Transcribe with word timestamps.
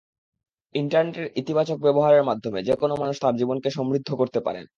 ইন্টারনেটের 0.75 1.27
ইতিবাচক 1.35 1.77
ব্যবহারের 1.77 2.23
মাধ্যমে 2.23 2.59
যেকোনো 2.63 2.93
মানুষ 2.95 3.15
তাঁর 3.19 3.33
জীবনকে 3.35 3.69
সমৃদ্ধ 3.69 4.09
করতে 4.15 4.39
পারেন। 4.39 4.65